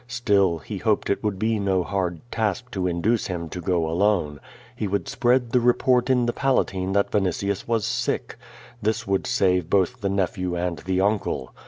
[0.07, 4.39] Still, he ho])ed it would be no hard task to induce him to go alone.
[4.75, 8.35] He would spread the report in the Palatine that Vinitius was sick.
[8.81, 11.53] This would save both the nephew and the uncle.